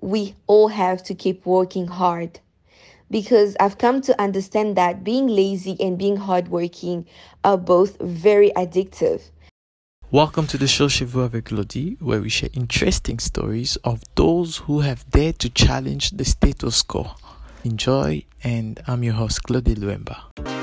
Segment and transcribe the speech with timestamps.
[0.00, 2.40] we all have to keep working hard
[3.10, 7.06] because I've come to understand that being lazy and being hardworking
[7.44, 9.22] are both very addictive.
[10.12, 14.56] Welcome to the show Chez vous avec Glody, where we share interesting stories of those
[14.66, 17.12] who have dared to challenge the status quo.
[17.62, 20.59] Enjoy, and I'm your host, Glody Luemba.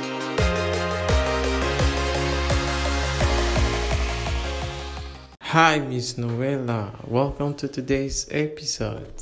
[5.51, 7.07] Hi, Miss Noella.
[7.07, 9.13] Welcome to today's episode.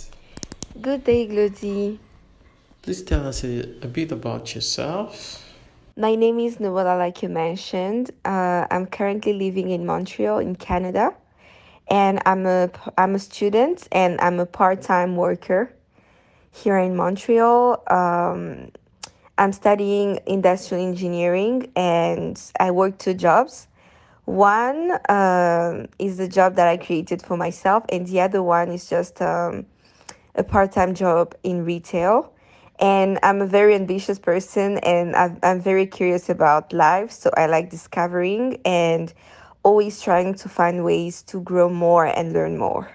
[0.82, 1.99] Good day, Glody.
[2.82, 5.46] Please tell us a, a bit about yourself.
[5.96, 8.09] My name is Noella, like you mentioned.
[8.26, 11.13] Uh, I'm currently living in Montreal, in Canada,
[11.90, 15.71] and I'm a I'm a student and I'm a part-time worker
[16.49, 17.84] here in Montreal.
[17.91, 18.71] Um,
[19.38, 23.68] I'm studying industrial engineering, and I work two jobs.
[24.25, 28.89] One um, is the job that I created for myself, and the other one is
[28.89, 29.65] just um,
[30.35, 32.34] a part-time job in retail
[32.79, 37.12] and I'm a very ambitious person and I'm, I'm very curious about life.
[37.12, 39.13] So I like discovering and
[39.63, 42.91] always trying to find ways to grow more and learn more.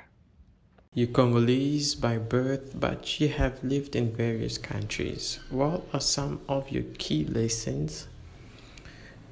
[0.92, 5.38] You're Congolese by birth, but you have lived in various countries.
[5.48, 8.08] What are some of your key lessons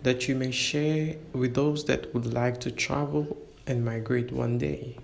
[0.03, 4.97] that you may share with those that would like to travel and migrate one day?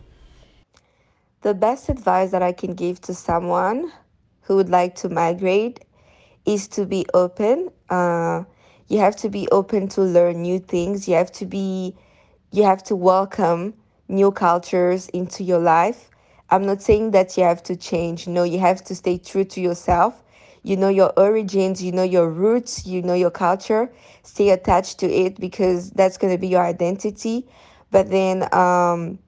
[1.42, 3.92] The best advice that I can give to someone
[4.42, 5.84] who would like to migrate
[6.46, 7.70] is to be open.
[7.90, 8.44] Uh,
[8.88, 11.06] you have to be open to learn new things.
[11.06, 11.94] You have to be,
[12.50, 13.74] you have to welcome
[14.08, 16.10] new cultures into your life.
[16.50, 18.26] I'm not saying that you have to change.
[18.26, 20.23] No, you have to stay true to yourself.
[20.64, 23.92] You know your origins, you know your roots, you know your culture.
[24.24, 27.46] Stay attached to it because that's going to be your identity.
[27.92, 29.18] But then um,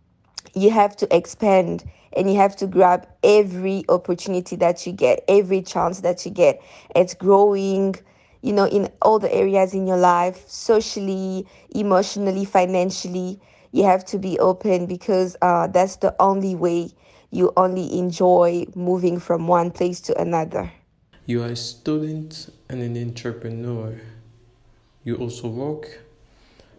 [0.54, 5.62] you have to expand and you have to grab every opportunity that you get, every
[5.62, 6.62] chance that you get.
[6.94, 7.96] It's growing,
[8.42, 13.40] you know, in all the areas in your life, socially, emotionally, financially.
[13.72, 16.92] You have to be open because uh, that's the only way
[17.30, 20.72] you only enjoy moving from one place to another.
[21.28, 24.00] You are a student and an entrepreneur.
[25.02, 26.04] You also work.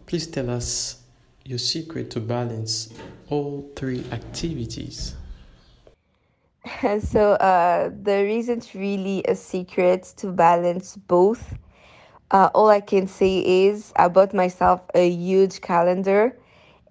[0.06, 1.02] Please tell us
[1.44, 2.94] your secret to balance
[3.28, 5.16] all three activities.
[7.02, 11.54] so uh, there isn't really a secret to balance both.
[12.32, 16.38] Uh, all I can say is I bought myself a huge calendar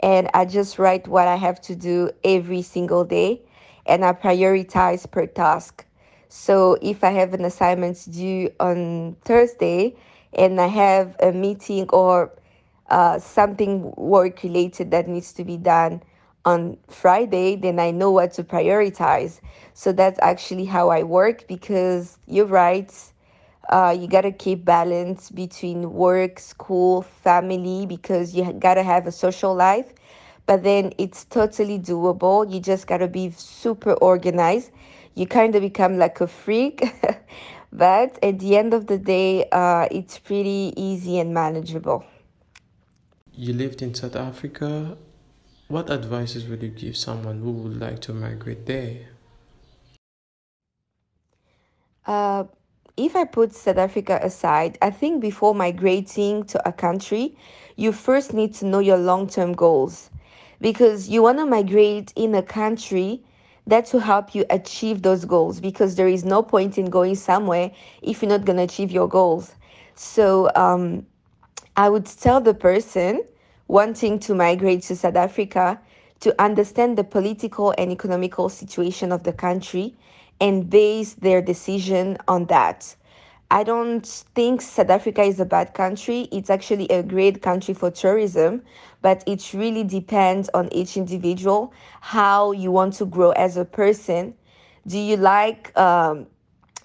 [0.01, 3.41] and I just write what I have to do every single day
[3.87, 5.86] and I prioritize per task.
[6.29, 9.97] So if I have an assignment due on Thursday
[10.33, 12.33] and I have a meeting or
[12.89, 16.03] uh, something work related that needs to be done
[16.45, 19.41] on Friday, then I know what to prioritize.
[19.75, 22.93] So that's actually how I work because you're right.
[23.69, 29.07] Uh, you got to keep balance between work, school, family because you got to have
[29.07, 29.93] a social life.
[30.47, 32.51] But then it's totally doable.
[32.53, 34.71] You just got to be super organized.
[35.15, 36.85] You kind of become like a freak.
[37.73, 42.05] but at the end of the day, uh, it's pretty easy and manageable.
[43.35, 44.97] You lived in South Africa
[45.69, 49.09] what advices would you give someone who would like to migrate there?
[52.07, 52.45] Uh,
[52.97, 57.37] if I put South Africa aside, I think before migrating to a country,
[57.75, 60.11] you first need to know your long term goals
[60.61, 63.23] because you want to migrate in a country
[63.67, 67.71] that will help you achieve those goals because there is no point in going somewhere
[68.03, 69.55] if you're not going to achieve your goals.
[69.97, 71.07] So um,
[71.77, 73.25] I would tell the person
[73.69, 75.81] wanting to migrate to South Africa
[76.21, 79.95] to understand the political and economical situation of the country
[80.41, 82.95] and base their decision on that.
[83.51, 86.29] I don't think South Africa is a bad country.
[86.33, 88.63] It's actually a great country for tourism,
[89.03, 94.35] but it really depends on each individual how you want to grow as a person.
[94.87, 96.27] Do you like um,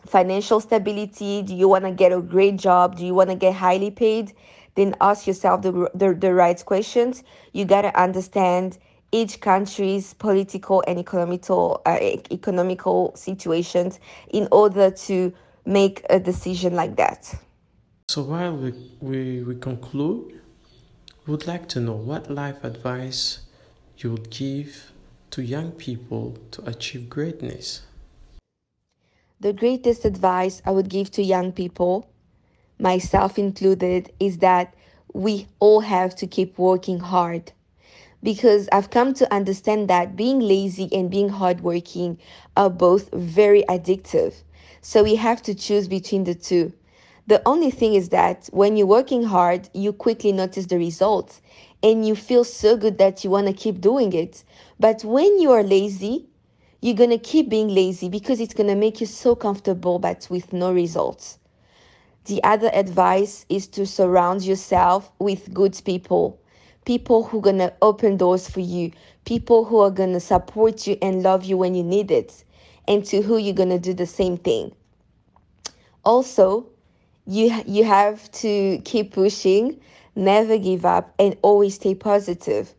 [0.06, 1.42] financial stability?
[1.42, 2.98] Do you want to get a great job?
[2.98, 4.34] Do you want to get highly paid?
[4.76, 7.24] then ask yourself the, the, the right questions.
[7.54, 8.78] You got to understand
[9.12, 11.98] each country's political and economical uh,
[12.32, 14.00] economical situations
[14.30, 15.34] in order to
[15.66, 17.34] make a decision like that.
[18.10, 20.42] So while we, we, we conclude,
[21.26, 23.40] we would like to know what life advice
[23.98, 24.92] you would give
[25.32, 27.84] to young people to achieve greatness.
[29.40, 32.12] The greatest advice I would give to young people
[32.82, 34.74] myself included, is that
[35.14, 37.52] we all have to keep working hard
[38.24, 42.20] because I've come to understand that being lazy and being hardworking
[42.56, 44.34] are both very addictive.
[44.82, 46.74] So we have to choose between the two.
[47.28, 51.42] The only thing is that when you're working hard, you quickly notice the results
[51.84, 54.44] and you feel so good that you want to keep doing it.
[54.80, 56.28] But when you are lazy,
[56.82, 60.28] you're going to keep being lazy because it's going to make you so comfortable but
[60.30, 61.38] with no results.
[62.26, 66.40] The other advice is to surround yourself with good people
[66.86, 68.92] people who are going to open doors for you,
[69.26, 72.44] people who are going to support you and love you when you need it,
[72.92, 74.76] and to who you're going to do the same thing.
[76.04, 76.68] Also,
[77.26, 79.80] you you have to keep pushing,
[80.14, 82.74] never give up and always stay positive.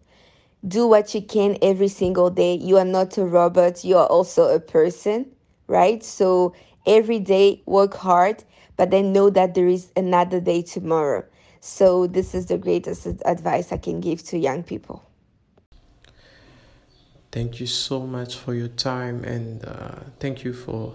[0.69, 2.57] Do what you can every single day.
[2.57, 5.33] You are not a robot, you are also a person,
[5.67, 6.05] right?
[6.05, 6.55] So
[6.87, 8.45] every day work hard,
[8.77, 11.25] but then know that there is another day tomorrow.
[11.61, 15.05] So, this is the greatest advice I can give to young people.
[17.33, 20.95] Thank you so much for your time and uh, thank you for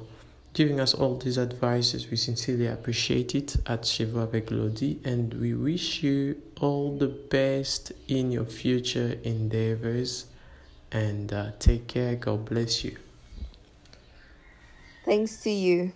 [0.53, 2.11] giving us all these advices.
[2.11, 7.07] We sincerely appreciate it at Chez vous avec Glody and we wish you all the
[7.07, 10.25] best in your future endeavors
[10.91, 12.15] and uh, take care.
[12.15, 12.97] God bless you.
[15.05, 15.91] Thanks to you.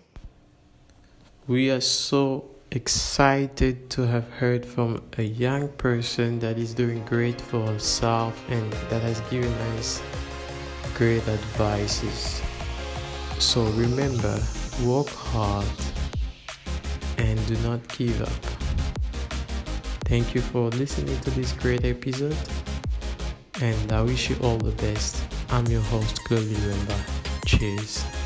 [1.48, 7.40] We are so excited to have heard from a young person that is doing great
[7.40, 10.02] for herself and that has given us
[10.96, 12.42] great advices.
[13.40, 14.40] So remember,
[14.86, 15.66] work hard
[17.18, 18.44] and do not give up.
[20.06, 22.38] Thank you for listening to this great episode
[23.62, 25.22] and I wish you all the best.
[25.50, 27.46] I'm your host, Glody Luemba.
[27.46, 28.21] Cheers.